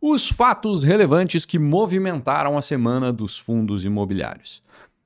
[0.00, 4.62] os fatos relevantes que movimentaram a semana dos fundos imobiliários.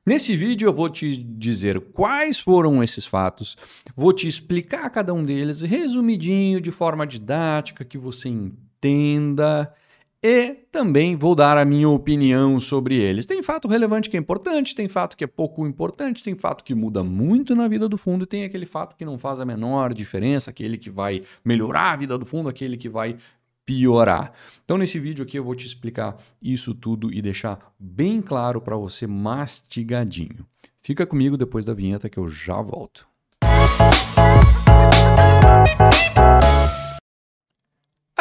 [0.07, 3.57] Nesse vídeo eu vou te dizer quais foram esses fatos,
[3.97, 9.73] vou te explicar cada um deles resumidinho, de forma didática, que você entenda
[10.23, 13.27] e também vou dar a minha opinião sobre eles.
[13.27, 16.75] Tem fato relevante que é importante, tem fato que é pouco importante, tem fato que
[16.75, 19.93] muda muito na vida do fundo e tem aquele fato que não faz a menor
[19.93, 23.17] diferença, aquele que vai melhorar a vida do fundo, aquele que vai
[23.67, 24.33] piorar.
[24.65, 28.77] Então, nesse vídeo aqui, eu vou te explicar isso tudo e deixar bem claro para
[28.77, 30.47] você, mastigadinho.
[30.81, 33.07] Fica comigo depois da vinheta que eu já volto.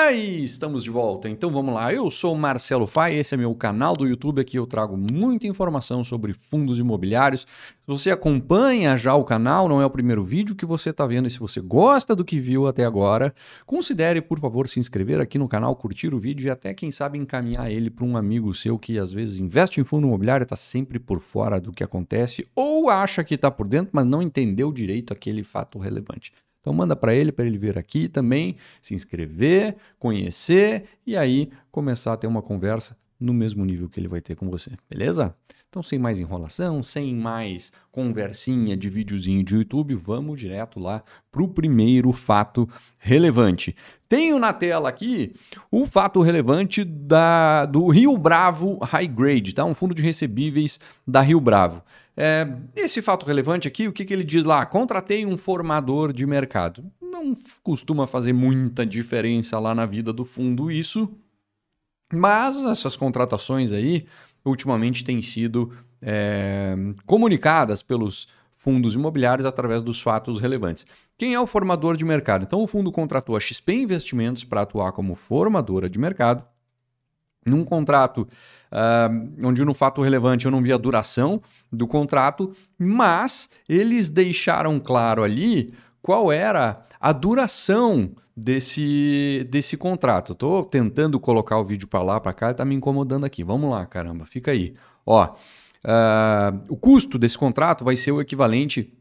[0.05, 1.29] Aí, estamos de volta.
[1.29, 1.93] Então vamos lá.
[1.93, 4.41] Eu sou Marcelo Fai, esse é meu canal do YouTube.
[4.41, 7.47] Aqui eu trago muita informação sobre fundos imobiliários.
[7.79, 11.29] Se você acompanha já o canal, não é o primeiro vídeo que você está vendo.
[11.29, 13.33] E se você gosta do que viu até agora,
[13.65, 17.17] considere, por favor, se inscrever aqui no canal, curtir o vídeo e até, quem sabe,
[17.17, 20.99] encaminhar ele para um amigo seu que às vezes investe em fundo imobiliário, está sempre
[20.99, 25.13] por fora do que acontece ou acha que está por dentro, mas não entendeu direito
[25.13, 26.33] aquele fato relevante.
[26.63, 32.13] Então manda para ele, para ele vir aqui também, se inscrever, conhecer e aí começar
[32.13, 35.33] a ter uma conversa no mesmo nível que ele vai ter com você, beleza?
[35.69, 41.41] Então sem mais enrolação, sem mais conversinha de videozinho de YouTube, vamos direto lá para
[41.41, 43.75] o primeiro fato relevante.
[44.07, 45.33] Tenho na tela aqui
[45.71, 49.65] o fato relevante da, do Rio Bravo High Grade, tá?
[49.65, 51.81] um fundo de recebíveis da Rio Bravo.
[52.15, 54.65] É, esse fato relevante aqui, o que, que ele diz lá?
[54.65, 56.85] Contratei um formador de mercado.
[57.01, 61.09] Não costuma fazer muita diferença lá na vida do fundo isso,
[62.13, 64.05] mas essas contratações aí
[64.45, 65.71] ultimamente têm sido
[66.01, 66.75] é,
[67.05, 70.85] comunicadas pelos fundos imobiliários através dos fatos relevantes.
[71.17, 72.43] Quem é o formador de mercado?
[72.43, 76.45] Então, o fundo contratou a XP Investimentos para atuar como formadora de mercado
[77.45, 78.27] num contrato
[78.71, 81.41] uh, onde no fato relevante eu não vi a duração
[81.71, 85.73] do contrato, mas eles deixaram claro ali
[86.03, 90.33] qual era a duração desse, desse contrato.
[90.33, 93.43] Estou tentando colocar o vídeo para lá, para cá, está me incomodando aqui.
[93.43, 94.75] Vamos lá, caramba, fica aí.
[95.05, 98.93] Ó, uh, o custo desse contrato vai ser o equivalente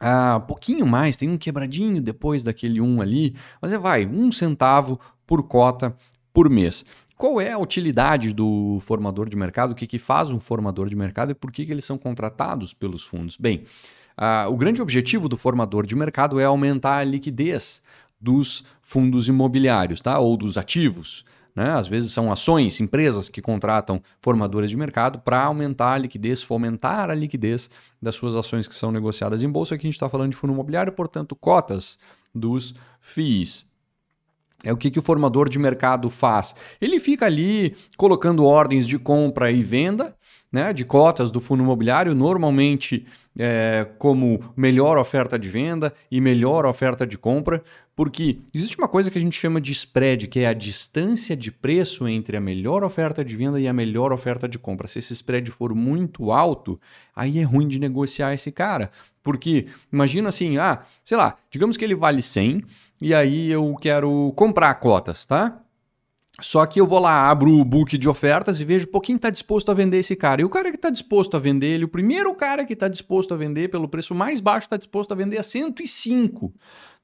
[0.00, 5.00] a pouquinho mais, tem um quebradinho depois daquele um ali, mas é vai, um centavo
[5.26, 5.96] por cota
[6.32, 6.84] por mês.
[7.16, 9.72] Qual é a utilidade do formador de mercado?
[9.72, 12.72] O que, que faz um formador de mercado e por que, que eles são contratados
[12.72, 13.36] pelos fundos?
[13.36, 13.64] Bem,
[14.18, 17.82] uh, o grande objetivo do formador de mercado é aumentar a liquidez
[18.20, 20.18] dos fundos imobiliários, tá?
[20.18, 21.24] Ou dos ativos.
[21.54, 21.72] Né?
[21.72, 27.10] Às vezes são ações, empresas que contratam formadores de mercado para aumentar a liquidez, fomentar
[27.10, 27.68] a liquidez
[28.00, 29.74] das suas ações que são negociadas em bolsa.
[29.74, 31.98] Aqui a gente está falando de fundo imobiliário, portanto, cotas
[32.32, 33.66] dos FIIs.
[34.64, 36.54] É o que, que o formador de mercado faz?
[36.80, 40.16] Ele fica ali colocando ordens de compra e venda
[40.50, 43.06] né, de cotas do fundo imobiliário, normalmente
[43.38, 47.62] é, como melhor oferta de venda e melhor oferta de compra,
[47.94, 51.50] porque existe uma coisa que a gente chama de spread, que é a distância de
[51.50, 54.86] preço entre a melhor oferta de venda e a melhor oferta de compra.
[54.86, 56.80] Se esse spread for muito alto,
[57.14, 58.90] aí é ruim de negociar esse cara.
[59.22, 62.62] Porque imagina assim, ah, sei lá, digamos que ele vale 100
[63.00, 65.60] e aí eu quero comprar cotas, tá?
[66.40, 69.28] Só que eu vou lá, abro o book de ofertas e vejo, pô, quem está
[69.28, 70.40] disposto a vender esse cara?
[70.40, 73.34] E o cara que está disposto a vender ele, o primeiro cara que está disposto
[73.34, 76.54] a vender pelo preço mais baixo está disposto a vender a 105.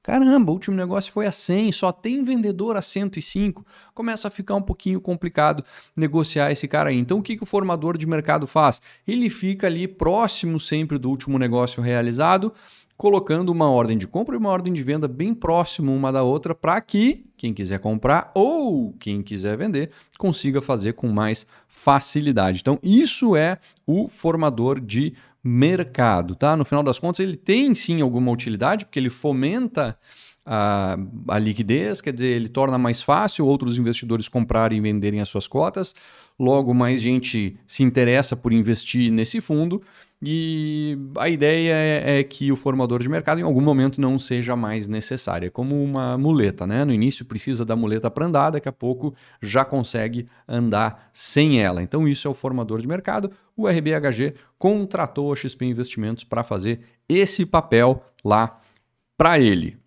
[0.01, 3.65] Caramba, o último negócio foi a 100, só tem vendedor a 105.
[3.93, 6.95] Começa a ficar um pouquinho complicado negociar esse cara aí.
[6.95, 8.81] Então, o que, que o formador de mercado faz?
[9.05, 12.53] Ele fica ali próximo sempre do último negócio realizado
[12.97, 16.55] colocando uma ordem de compra e uma ordem de venda bem próximo uma da outra
[16.55, 22.59] para que quem quiser comprar ou quem quiser vender consiga fazer com mais facilidade.
[22.61, 25.13] Então, isso é o formador de
[25.43, 26.55] mercado, tá?
[26.55, 29.97] No final das contas, ele tem sim alguma utilidade, porque ele fomenta
[30.45, 35.29] a, a, liquidez, quer dizer, ele torna mais fácil outros investidores comprarem e venderem as
[35.29, 35.95] suas cotas,
[36.39, 39.81] logo mais gente se interessa por investir nesse fundo
[40.21, 44.55] e a ideia é, é, que o formador de mercado em algum momento não seja
[44.55, 45.47] mais necessário.
[45.47, 46.85] É como uma muleta, né?
[46.85, 51.83] No início precisa da muleta para andar, daqui a pouco já consegue andar sem ela.
[51.83, 53.29] Então isso é o formador de mercado.
[53.55, 56.79] O RBHG contratou a XP Investimentos para fazer
[57.09, 58.59] esse papel lá
[59.17, 59.77] para ele.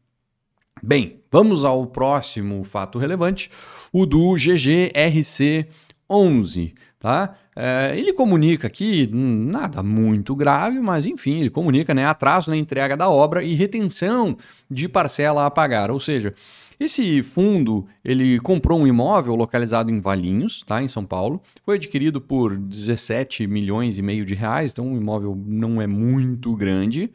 [0.83, 3.51] Bem, vamos ao próximo fato relevante,
[3.93, 5.67] o do GGRC
[6.09, 7.37] 11, tá?
[7.55, 12.57] É, ele comunica aqui hum, nada muito grave, mas enfim, ele comunica né, atraso na
[12.57, 14.37] entrega da obra e retenção
[14.71, 16.35] de parcela a pagar, ou seja,
[16.79, 21.43] esse fundo, ele comprou um imóvel localizado em Valinhos, tá, em São Paulo.
[21.65, 26.55] Foi adquirido por 17 milhões e meio de reais, então o imóvel não é muito
[26.55, 27.13] grande.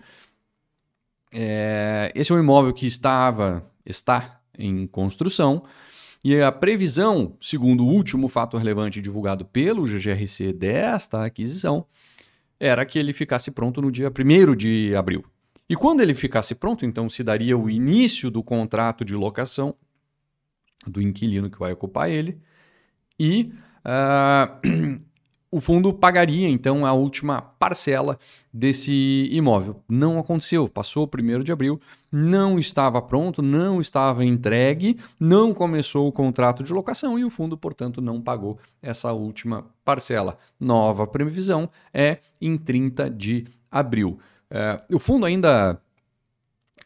[1.33, 5.63] É, esse é um imóvel que estava, está em construção.
[6.23, 11.85] E a previsão, segundo o último fato relevante divulgado pelo GGRC desta aquisição,
[12.57, 15.25] era que ele ficasse pronto no dia 1 de abril.
[15.67, 19.75] E quando ele ficasse pronto, então se daria o início do contrato de locação
[20.87, 22.37] do inquilino que vai ocupar ele
[23.19, 23.53] e
[23.85, 25.01] uh,
[25.53, 28.17] o fundo pagaria então a última parcela
[28.51, 29.83] desse imóvel.
[29.87, 31.79] Não aconteceu, passou o primeiro de abril,
[32.11, 37.55] não estava pronto, não estava entregue, não começou o contrato de locação e o fundo,
[37.55, 40.39] portanto, não pagou essa última parcela.
[40.59, 44.17] Nova previsão é em 30 de abril.
[44.49, 45.79] É, o fundo ainda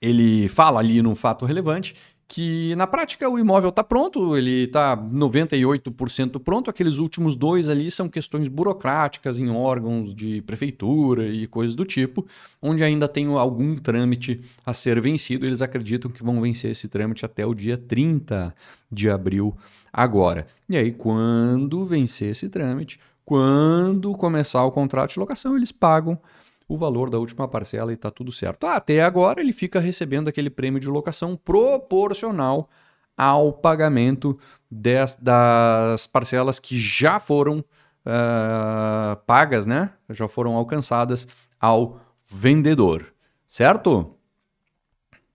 [0.01, 1.95] ele fala ali num fato relevante
[2.27, 7.89] que na prática o imóvel está pronto, ele está 98% pronto, aqueles últimos dois ali
[7.89, 12.27] são questões burocráticas em órgãos de prefeitura e coisas do tipo,
[12.61, 17.25] onde ainda tem algum trâmite a ser vencido, eles acreditam que vão vencer esse trâmite
[17.25, 18.53] até o dia 30
[18.91, 19.55] de abril
[19.93, 20.45] agora.
[20.67, 26.19] E aí quando vencer esse trâmite, quando começar o contrato de locação, eles pagam
[26.67, 28.65] o valor da última parcela e está tudo certo.
[28.65, 32.69] Até agora ele fica recebendo aquele prêmio de locação proporcional
[33.15, 34.37] ao pagamento
[34.69, 39.91] des, das parcelas que já foram uh, pagas, né?
[40.09, 41.27] Já foram alcançadas
[41.59, 43.13] ao vendedor,
[43.47, 44.13] certo?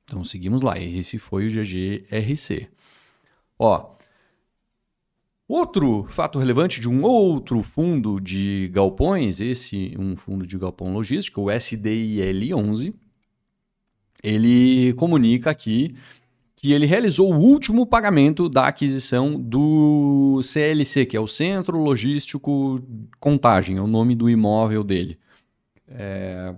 [0.05, 0.79] Então seguimos lá.
[0.79, 2.69] Esse foi o GGRC.
[3.59, 3.93] Ó,
[5.55, 11.43] Outro fato relevante de um outro fundo de galpões, esse um fundo de galpão logístico,
[11.43, 12.95] o SDIL11,
[14.25, 15.95] ele comunica aqui
[16.57, 22.81] que ele realizou o último pagamento da aquisição do CLC, que é o Centro Logístico
[23.21, 25.19] Contagem, é o nome do imóvel dele.
[25.87, 26.55] É,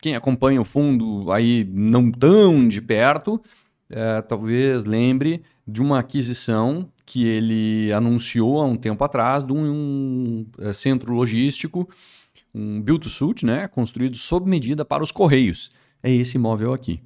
[0.00, 3.40] quem acompanha o fundo aí não tão de perto,
[3.88, 9.64] é, talvez lembre de uma aquisição que ele anunciou há um tempo atrás de um,
[9.64, 11.88] um é, centro logístico,
[12.54, 15.70] um build to suit, né, construído sob medida para os Correios.
[16.02, 17.00] É esse imóvel aqui.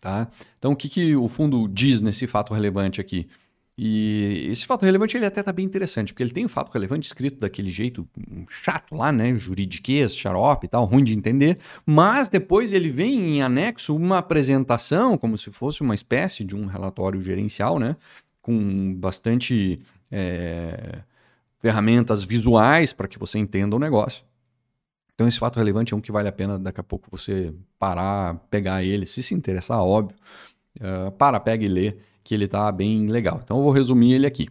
[0.00, 0.28] Tá?
[0.58, 3.28] Então, o que, que o fundo diz nesse fato relevante aqui?
[3.82, 7.06] E esse fato relevante ele até está bem interessante, porque ele tem um fato relevante
[7.06, 8.06] escrito daquele jeito
[8.46, 9.34] chato lá, né?
[9.34, 11.56] Juridiquês, xarope e tal, ruim de entender.
[11.86, 16.66] Mas depois ele vem em anexo uma apresentação, como se fosse uma espécie de um
[16.66, 17.96] relatório gerencial, né?
[18.40, 21.00] Com bastante é,
[21.58, 24.24] ferramentas visuais para que você entenda o negócio.
[25.14, 28.36] Então, esse fato relevante é um que vale a pena daqui a pouco você parar,
[28.50, 30.16] pegar ele, se se interessar, óbvio.
[30.78, 33.40] Uh, para, pega e lê, que ele está bem legal.
[33.44, 34.48] Então, eu vou resumir ele aqui.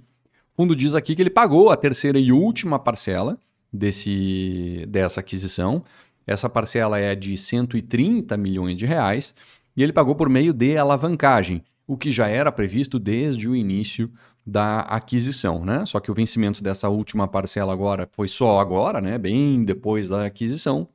[0.53, 3.39] O fundo diz aqui que ele pagou a terceira e última parcela
[3.73, 5.83] desse, dessa aquisição.
[6.27, 9.33] Essa parcela é de 130 milhões de reais
[9.75, 14.11] e ele pagou por meio de alavancagem o que já era previsto desde o início
[14.45, 15.87] da aquisição, né?
[15.87, 19.17] Só que o vencimento dessa última parcela agora foi só agora, né?
[19.17, 20.87] Bem depois da aquisição.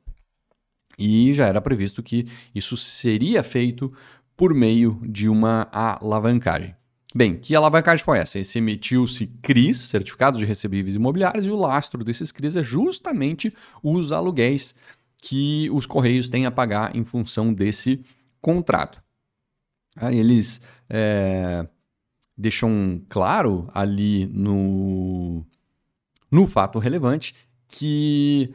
[0.97, 3.91] E já era previsto que isso seria feito
[4.37, 6.73] por meio de uma alavancagem.
[7.13, 8.39] Bem, que alavancagem foi essa?
[8.39, 14.13] Esse emitiu-se CRIs, Certificados de Recebíveis Imobiliários, e o lastro desses CRIs é justamente os
[14.13, 14.73] aluguéis
[15.21, 18.01] que os Correios têm a pagar em função desse
[18.39, 19.03] contrato.
[20.11, 21.67] Eles é,
[22.37, 25.45] deixam claro ali no,
[26.31, 27.33] no fato relevante
[27.67, 28.53] que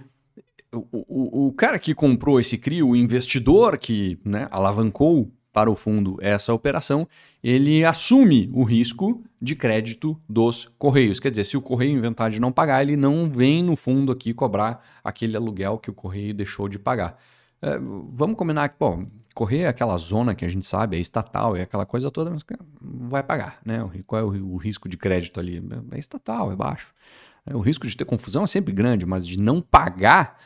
[0.72, 5.74] o, o, o, cara que comprou esse CRI, o investidor que né, alavancou para o
[5.74, 7.08] fundo essa operação,
[7.42, 11.18] ele assume o risco de crédito dos Correios.
[11.18, 14.32] Quer dizer, se o Correio inventar de não pagar, ele não vem no fundo aqui
[14.32, 17.18] cobrar aquele aluguel que o Correio deixou de pagar.
[17.60, 21.62] É, vamos combinar que, pô, correr aquela zona que a gente sabe, é estatal, é
[21.62, 22.44] aquela coisa toda, mas
[22.80, 23.78] vai pagar, né?
[24.06, 25.62] Qual é o, risco de crédito ali?
[25.92, 26.92] É estatal, é baixo.
[27.46, 30.38] É, o risco de ter confusão é sempre grande, mas de não pagar,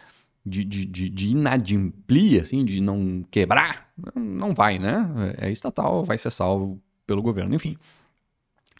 [0.45, 5.09] de, de, de, de inadimplir, assim, de não quebrar, não vai, né?
[5.39, 7.77] É estatal, vai ser salvo pelo governo, enfim.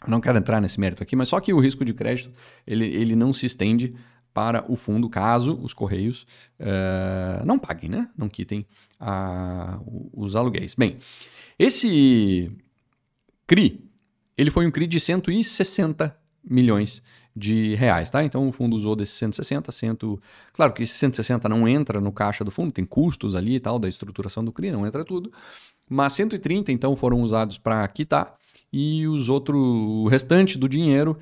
[0.07, 2.31] não quero entrar nesse mérito aqui, mas só que o risco de crédito
[2.65, 3.95] ele, ele não se estende
[4.35, 6.27] para o fundo, caso os Correios
[6.59, 8.09] uh, não paguem, né?
[8.17, 8.65] não quitem
[8.99, 9.79] a,
[10.11, 10.75] os aluguéis.
[10.75, 10.97] Bem,
[11.57, 12.51] esse
[13.47, 13.89] CRI,
[14.37, 16.13] ele foi um CRI de 160
[16.43, 17.01] milhões
[17.33, 18.25] de reais, tá?
[18.25, 19.97] Então o fundo usou desses 160, 100...
[20.51, 23.79] Claro que esse 160 não entra no caixa do fundo, tem custos ali e tal,
[23.79, 25.31] da estruturação do CRI, não entra tudo.
[25.89, 28.35] Mas 130, então, foram usados para quitar
[28.71, 31.17] e os outros, o restante do dinheiro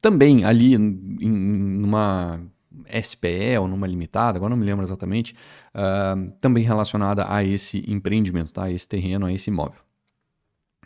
[0.00, 2.40] também ali em uma
[3.00, 5.34] SPE ou numa limitada, agora não me lembro exatamente,
[5.74, 8.64] uh, também relacionada a esse empreendimento, tá?
[8.64, 9.80] a esse terreno, a esse imóvel.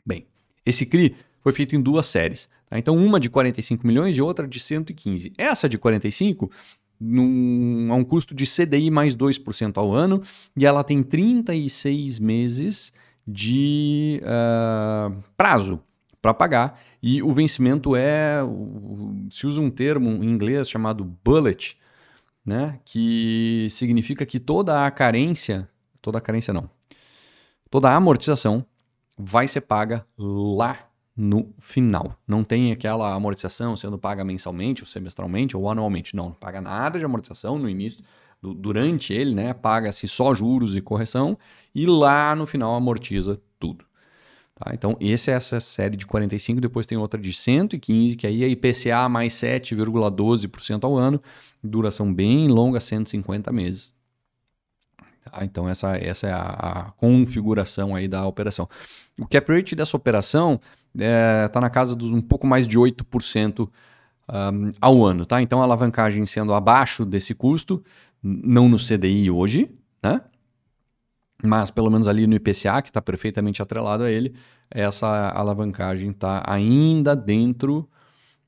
[0.05, 0.27] Bem,
[0.65, 2.49] esse CRI foi feito em duas séries.
[2.69, 2.79] Tá?
[2.79, 5.33] Então, uma de 45 milhões e outra de 115.
[5.37, 6.51] Essa de 45
[6.99, 10.23] num, a um custo de CDI mais 2% ao ano
[10.57, 12.93] e ela tem 36 meses
[13.27, 15.81] de uh, prazo
[16.27, 18.41] para pagar e o vencimento é
[19.31, 21.79] se usa um termo em inglês chamado bullet,
[22.45, 25.69] né, que significa que toda a carência,
[26.03, 26.69] toda a carência não,
[27.71, 28.67] toda a amortização
[29.17, 32.19] vai ser paga lá no final.
[32.27, 36.15] Não tem aquela amortização sendo paga mensalmente, ou semestralmente, ou anualmente.
[36.15, 38.05] Não, não paga nada de amortização no início,
[38.43, 39.55] durante ele, né?
[39.55, 41.39] Paga-se só juros e correção,
[41.75, 43.87] e lá no final amortiza tudo.
[44.57, 44.73] Tá?
[44.73, 48.49] Então, essa é essa série de 45, depois tem outra de 115, que aí é
[48.49, 51.23] IPCA mais 7,12% ao ano,
[51.63, 53.93] duração bem longa, 150 meses.
[55.31, 55.45] Tá?
[55.45, 58.67] Então, essa, essa é a, a, configuração aí da operação.
[59.21, 60.59] O cap rate dessa operação
[60.95, 63.69] está é, tá na casa dos um pouco mais de 8%
[64.29, 65.27] um, ao ano.
[65.27, 65.43] Tá?
[65.43, 67.85] Então, a alavancagem sendo abaixo desse custo,
[68.23, 69.71] não no CDI hoje,
[70.03, 70.23] né?
[71.43, 74.35] Mas pelo menos ali no IPCA, que está perfeitamente atrelado a ele,
[74.71, 77.89] essa alavancagem está ainda dentro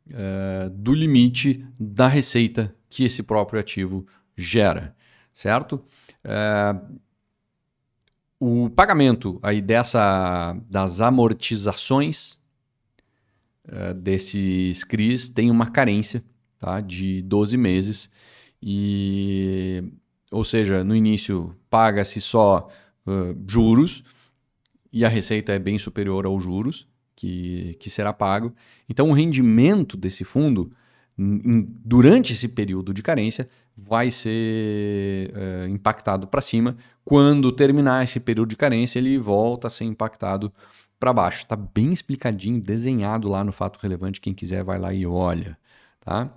[0.09, 4.97] uh, do limite da receita que esse próprio ativo gera,
[5.33, 5.85] certo?
[6.25, 6.99] Uh,
[8.41, 12.39] o pagamento aí dessa das amortizações
[13.67, 16.25] uh, desses CRIs tem uma carência
[16.59, 18.11] tá, de 12 meses
[18.63, 19.85] e
[20.31, 22.69] ou seja, no início paga-se só
[23.07, 24.05] uh, juros
[24.93, 28.53] e a receita é bem superior aos juros que, que será pago.
[28.89, 30.73] Então, o rendimento desse fundo
[31.21, 36.77] durante esse período de carência vai ser uh, impactado para cima.
[37.05, 40.53] Quando terminar esse período de carência, ele volta a ser impactado
[40.99, 41.39] para baixo.
[41.39, 44.21] Está bem explicadinho, desenhado lá no fato relevante.
[44.21, 45.59] Quem quiser vai lá e olha.
[46.01, 46.33] Tá?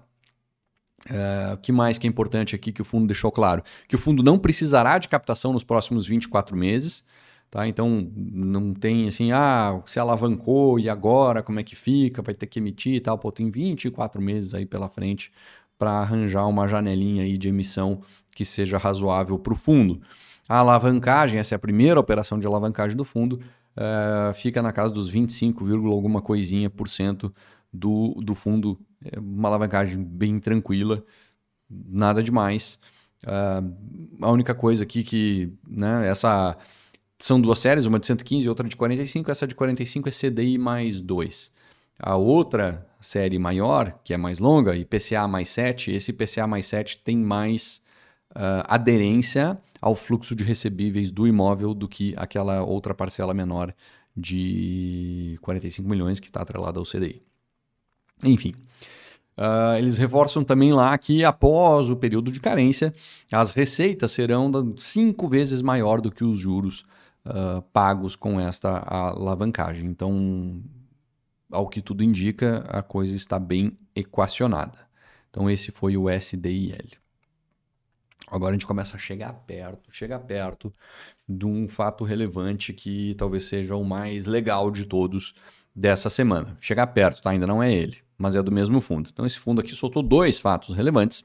[1.10, 3.64] Uh, o que mais que é importante aqui que o fundo deixou claro?
[3.88, 7.04] Que o fundo não precisará de captação nos próximos 24 meses.
[7.50, 7.68] Tá?
[7.68, 12.22] Então não tem assim, ah, se alavancou e agora como é que fica?
[12.22, 13.18] Vai ter que emitir e tal.
[13.18, 15.32] Pô, tem 24 meses aí pela frente
[15.78, 18.02] para arranjar uma janelinha aí de emissão
[18.36, 20.00] que seja razoável para o fundo.
[20.48, 23.40] A alavancagem, essa é a primeira operação de alavancagem do fundo,
[23.76, 27.34] uh, fica na casa dos 25, alguma coisinha por cento
[27.74, 31.04] do, do fundo é uma alavancagem bem tranquila,
[31.70, 32.80] nada demais.
[33.24, 36.58] Uh, a única coisa aqui que, né, essa
[37.20, 39.30] são duas séries, uma de 115 e outra de 45.
[39.32, 41.52] Essa de 45 é CDI mais 2.
[42.00, 47.00] A outra série maior, que é mais longa, IPCA mais 7, esse IPCA mais 7
[47.00, 47.82] tem mais
[48.32, 53.74] uh, aderência ao fluxo de recebíveis do imóvel do que aquela outra parcela menor
[54.16, 57.22] de 45 milhões que está atrelada ao CDI.
[58.24, 58.54] Enfim.
[59.38, 62.94] Uh, eles reforçam também lá que após o período de carência,
[63.32, 66.86] as receitas serão cinco vezes maior do que os juros
[67.26, 69.88] uh, pagos com esta alavancagem.
[69.88, 70.62] Então,
[71.52, 74.80] ao que tudo indica, a coisa está bem equacionada.
[75.30, 77.00] Então, esse foi o SDIL.
[78.28, 80.74] Agora a gente começa a chegar perto, chegar perto
[81.28, 85.34] de um fato relevante que talvez seja o mais legal de todos
[85.76, 86.56] dessa semana.
[86.62, 87.32] Chegar perto, tá?
[87.32, 89.10] Ainda não é ele mas é do mesmo fundo.
[89.12, 91.24] Então, esse fundo aqui soltou dois fatos relevantes.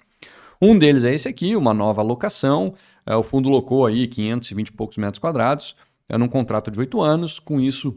[0.60, 2.74] Um deles é esse aqui, uma nova alocação.
[3.04, 5.76] É, o fundo locou aí 520 e poucos metros quadrados,
[6.08, 7.38] é num contrato de oito anos.
[7.38, 7.94] Com isso,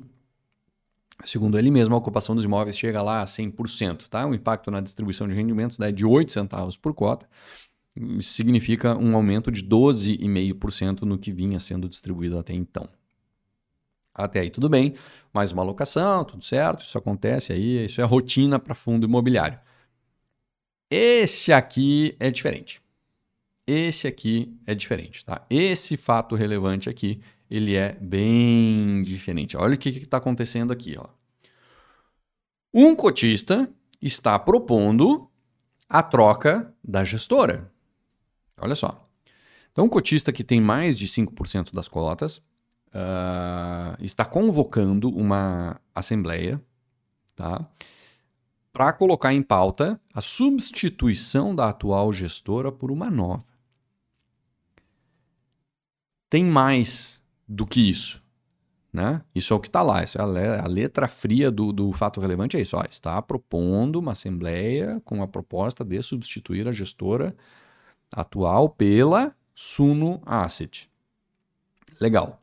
[1.24, 4.08] segundo ele mesmo, a ocupação dos imóveis chega lá a 100%.
[4.10, 4.28] Tá?
[4.28, 7.28] O impacto na distribuição de rendimentos é de 8 centavos por cota.
[7.96, 12.88] Isso significa um aumento de 12,5% no que vinha sendo distribuído até então.
[14.14, 14.96] Até aí tudo bem,
[15.34, 19.60] mais uma alocação, tudo certo, isso acontece aí, isso é rotina para fundo imobiliário.
[20.90, 22.82] Esse aqui é diferente.
[23.66, 25.46] Esse aqui é diferente, tá?
[25.50, 29.56] Esse fato relevante aqui, ele é bem diferente.
[29.56, 31.08] Olha o que está acontecendo aqui, ó.
[32.74, 35.30] Um cotista está propondo
[35.88, 37.72] a troca da gestora.
[38.60, 39.08] Olha só.
[39.72, 42.42] Então, um cotista que tem mais de 5% das cotas
[42.94, 46.62] uh, está convocando uma assembleia,
[47.36, 47.68] tá?
[48.72, 53.44] para colocar em pauta a substituição da atual gestora por uma nova.
[56.30, 58.24] Tem mais do que isso.
[58.92, 59.22] Né?
[59.34, 60.04] Isso é o que está lá.
[60.04, 62.78] Isso é a, letra fria do, do fato relevante é isso.
[62.78, 67.36] Ó, está propondo uma assembleia com a proposta de substituir a gestora
[68.14, 70.90] atual pela Suno Asset.
[72.00, 72.39] Legal.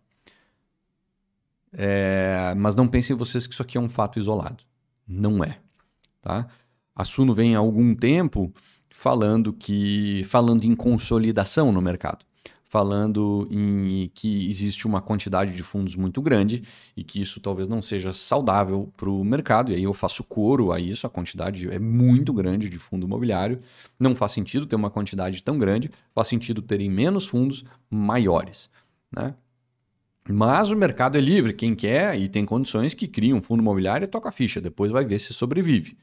[1.72, 4.64] É, mas não pensem vocês que isso aqui é um fato isolado.
[5.06, 5.58] Não é.
[6.20, 6.46] Tá?
[6.94, 8.52] A Suno vem há algum tempo
[8.90, 12.24] falando que falando em consolidação no mercado
[12.68, 16.62] falando em que existe uma quantidade de fundos muito grande
[16.96, 19.72] e que isso talvez não seja saudável para o mercado.
[19.72, 23.60] E aí eu faço coro a isso, a quantidade é muito grande de fundo imobiliário.
[23.98, 28.68] Não faz sentido ter uma quantidade tão grande, faz sentido terem menos fundos maiores.
[29.10, 29.34] Né?
[30.28, 34.04] Mas o mercado é livre, quem quer e tem condições que cria um fundo imobiliário
[34.04, 35.96] e toca a ficha, depois vai ver se sobrevive.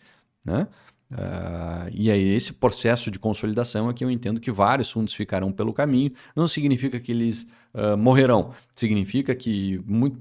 [0.46, 0.68] Né?
[1.12, 5.51] Uh, e aí, esse processo de consolidação é que eu entendo que vários fundos ficarão
[5.51, 6.12] pelo caminho.
[6.36, 10.20] Não significa que eles uh, morrerão, significa que, muito,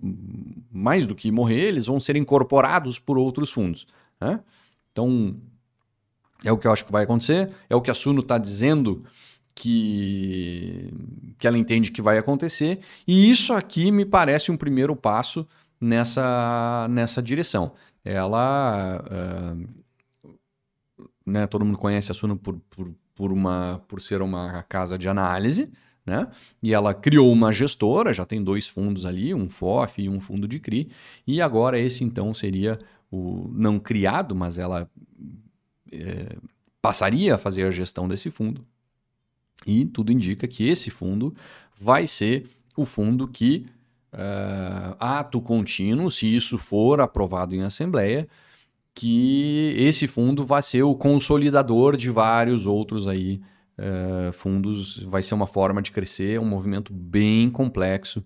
[0.71, 3.87] mais do que morrer, eles vão ser incorporados por outros fundos.
[4.21, 4.41] Né?
[4.91, 5.37] Então,
[6.45, 9.05] é o que eu acho que vai acontecer, é o que a Suno está dizendo
[9.55, 10.93] que,
[11.39, 15.47] que ela entende que vai acontecer, e isso aqui me parece um primeiro passo
[15.81, 17.73] nessa, nessa direção.
[18.05, 19.05] Ela.
[19.11, 19.83] Uh,
[21.25, 25.09] né, todo mundo conhece a Suno por, por, por, uma, por ser uma casa de
[25.09, 25.71] análise,
[26.05, 26.27] né?
[26.61, 30.49] E ela criou uma gestora, já tem dois fundos ali, um FOF e um fundo
[30.49, 30.91] de CRI,
[31.27, 32.79] e agora esse então seria
[33.11, 34.91] o não criado, mas ela
[35.93, 36.37] é,
[36.81, 38.67] passaria a fazer a gestão desse fundo.
[39.67, 41.35] E tudo indica que esse fundo
[41.75, 42.45] vai ser
[42.77, 43.67] o fundo que,
[44.13, 48.29] uh, ato contínuo, se isso for aprovado em assembleia,
[48.95, 53.41] que esse fundo vai ser o consolidador de vários outros aí
[53.79, 55.03] uh, fundos.
[55.05, 58.25] Vai ser uma forma de crescer, um movimento bem complexo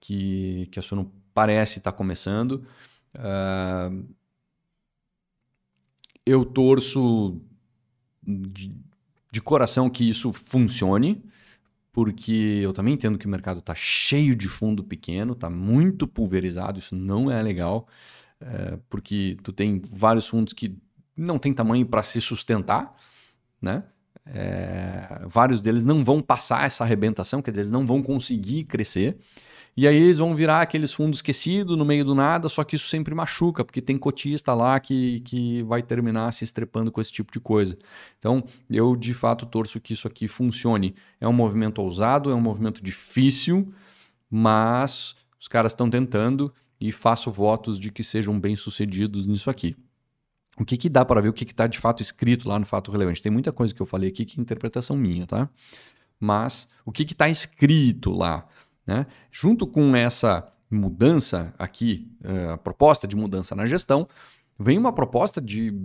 [0.00, 2.64] que, que a Suno parece estar tá começando.
[3.14, 4.06] Uh,
[6.24, 7.40] eu torço
[8.22, 8.74] de,
[9.38, 11.22] de coração que isso funcione,
[11.92, 16.80] porque eu também entendo que o mercado está cheio de fundo pequeno, está muito pulverizado,
[16.80, 17.86] isso não é legal
[18.40, 20.76] é, porque tu tem vários fundos que
[21.16, 22.94] não tem tamanho para se sustentar,
[23.60, 23.84] né?
[24.26, 29.18] É, vários deles não vão passar essa arrebentação, quer dizer, eles não vão conseguir crescer.
[29.78, 32.88] E aí eles vão virar aqueles fundos esquecidos no meio do nada, só que isso
[32.88, 37.30] sempre machuca, porque tem cotista lá que, que vai terminar se estrepando com esse tipo
[37.30, 37.78] de coisa.
[38.18, 40.96] Então, eu de fato torço que isso aqui funcione.
[41.20, 43.72] É um movimento ousado, é um movimento difícil,
[44.28, 49.76] mas os caras estão tentando e faço votos de que sejam bem-sucedidos nisso aqui.
[50.58, 52.90] O que, que dá para ver o que está de fato escrito lá no fato
[52.90, 53.22] relevante?
[53.22, 55.48] Tem muita coisa que eu falei aqui que é interpretação minha, tá?
[56.18, 58.44] Mas o que está escrito lá?
[58.88, 59.06] Né?
[59.30, 64.08] Junto com essa mudança aqui, eh, a proposta de mudança na gestão,
[64.58, 65.78] vem uma proposta de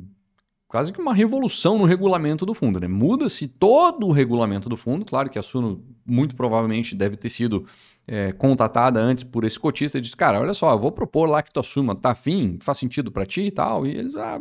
[0.69, 2.79] quase que uma revolução no regulamento do fundo.
[2.79, 2.87] Né?
[2.87, 5.03] Muda-se todo o regulamento do fundo.
[5.03, 7.65] Claro que a Suno muito provavelmente deve ter sido
[8.07, 11.43] é, contatada antes por esse cotista e disse, cara, olha só, eu vou propor lá
[11.43, 13.85] que tu assuma, tá afim, faz sentido para ti e tal.
[13.85, 14.39] E eles, ah,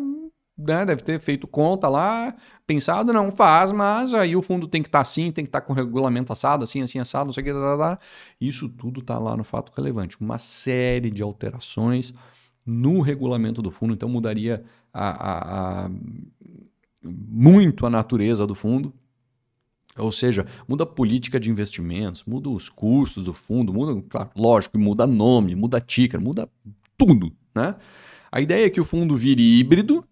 [0.56, 2.34] né, deve ter feito conta lá,
[2.66, 5.60] pensado, não faz, mas aí o fundo tem que estar tá assim, tem que estar
[5.60, 7.98] tá com o regulamento assado, assim, assim, assado, não sei o que,
[8.40, 10.20] isso tudo está lá no fato relevante.
[10.20, 12.14] Uma série de alterações
[12.64, 14.62] no regulamento do fundo, então mudaria
[14.92, 15.90] a, a, a,
[17.02, 18.92] muito a natureza do fundo.
[19.98, 24.78] Ou seja, muda a política de investimentos, muda os custos do fundo, muda, claro, lógico,
[24.78, 26.48] muda nome, muda ticker, muda
[26.96, 27.30] tudo.
[27.54, 27.74] Né?
[28.30, 30.02] A ideia é que o fundo vire híbrido,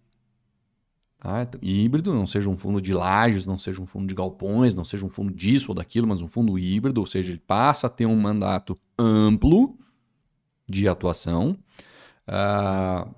[1.21, 1.47] tá?
[1.63, 5.07] híbrido, não seja um fundo de lajes, não seja um fundo de galpões, não seja
[5.07, 8.07] um fundo disso ou daquilo, mas um fundo híbrido, ou seja, ele passa a ter
[8.07, 9.79] um mandato amplo
[10.69, 11.57] de atuação.
[12.27, 13.15] Uh,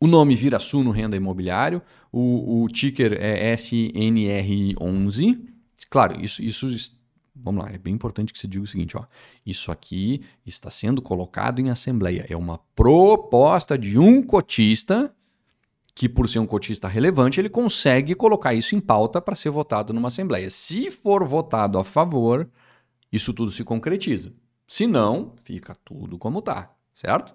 [0.00, 5.38] o nome vira Suno Renda Imobiliário, o, o ticker é SNR11.
[5.88, 6.68] Claro, isso, isso
[7.34, 9.04] Vamos lá, é bem importante que você diga o seguinte: ó,
[9.44, 12.26] isso aqui está sendo colocado em assembleia.
[12.28, 15.14] É uma proposta de um cotista
[15.94, 19.92] que, por ser um cotista relevante, ele consegue colocar isso em pauta para ser votado
[19.92, 20.48] numa assembleia.
[20.48, 22.48] Se for votado a favor,
[23.10, 24.32] isso tudo se concretiza.
[24.66, 27.34] Se não, fica tudo como está, certo?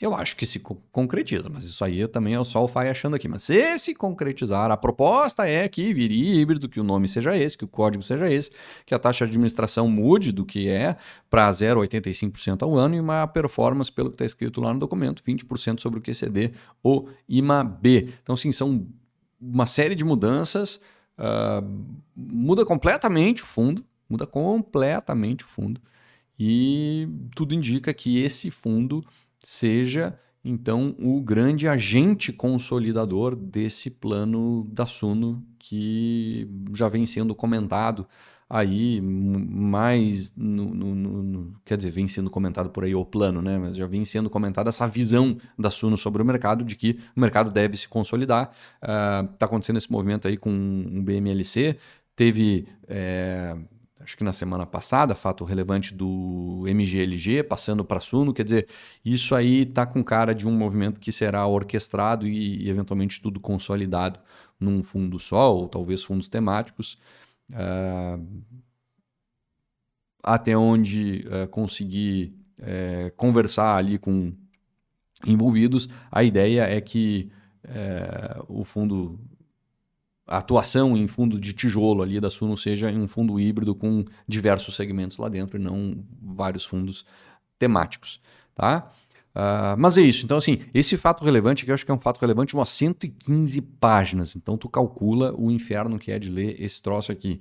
[0.00, 3.28] Eu acho que se concretiza, mas isso aí também é só o FAI achando aqui.
[3.28, 7.56] Mas se se concretizar, a proposta é que vire híbrido, que o nome seja esse,
[7.56, 8.50] que o código seja esse,
[8.84, 10.96] que a taxa de administração mude do que é
[11.30, 15.80] para 0,85% ao ano e uma performance, pelo que está escrito lá no documento, 20%
[15.80, 16.52] sobre o QCD
[16.82, 18.14] ou IMA-B.
[18.20, 18.88] Então, sim, são
[19.40, 20.80] uma série de mudanças,
[21.18, 21.64] uh,
[22.16, 25.80] muda completamente o fundo, muda completamente o fundo,
[26.38, 29.04] e tudo indica que esse fundo
[29.48, 38.06] seja então o grande agente consolidador desse plano da Suno que já vem sendo comentado
[38.48, 43.58] aí mais no, no, no, quer dizer vem sendo comentado por aí o plano né
[43.58, 47.20] mas já vem sendo comentada essa visão da Suno sobre o mercado de que o
[47.20, 48.52] mercado deve se consolidar.
[48.82, 51.78] Está uh, acontecendo esse movimento aí com o BMLC
[52.16, 53.56] teve é,
[54.04, 58.68] acho que na semana passada, fato relevante do MGLG passando para Suno, quer dizer,
[59.02, 63.40] isso aí está com cara de um movimento que será orquestrado e, e, eventualmente tudo
[63.40, 64.20] consolidado
[64.60, 66.98] num fundo só, ou talvez fundos temáticos,
[67.50, 68.22] uh,
[70.22, 74.34] até onde uh, conseguir uh, conversar ali com
[75.26, 77.30] envolvidos, a ideia é que
[78.46, 79.18] o fundo
[80.26, 84.02] a atuação em fundo de tijolo ali da Suno seja em um fundo híbrido com
[84.26, 87.04] diversos segmentos lá dentro e não vários fundos
[87.58, 88.20] temáticos,
[88.54, 88.90] tá?
[89.34, 90.24] Uh, mas é isso.
[90.24, 93.60] Então, assim, esse fato relevante, que eu acho que é um fato relevante, umas 115
[93.60, 94.36] páginas.
[94.36, 97.40] Então, tu calcula o inferno que é de ler esse troço aqui.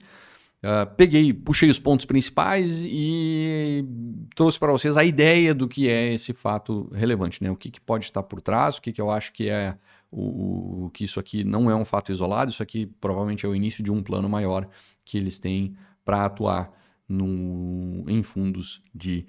[0.63, 3.85] Uh, peguei, puxei os pontos principais e
[4.33, 7.51] trouxe para vocês a ideia do que é esse fato relevante, né?
[7.51, 9.77] O que, que pode estar por trás, o que, que eu acho que é
[10.13, 13.55] o, o, que isso aqui não é um fato isolado, isso aqui provavelmente é o
[13.55, 14.67] início de um plano maior
[15.03, 16.71] que eles têm para atuar
[17.07, 19.25] no, em fundos de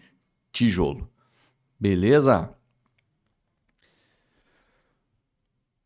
[0.53, 1.09] tijolo.
[1.81, 2.55] Beleza?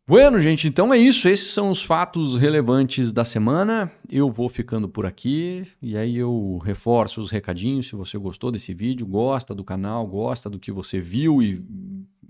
[0.09, 1.29] Bueno, gente, então é isso.
[1.29, 3.93] Esses são os fatos relevantes da semana.
[4.11, 7.89] Eu vou ficando por aqui e aí eu reforço os recadinhos.
[7.89, 11.63] Se você gostou desse vídeo, gosta do canal, gosta do que você viu e,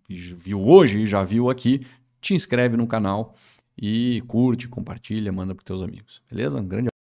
[0.08, 1.86] e viu hoje e já viu aqui,
[2.20, 3.34] te inscreve no canal
[3.76, 6.22] e curte, compartilha, manda para teus amigos.
[6.30, 6.60] Beleza?
[6.60, 6.88] Um grande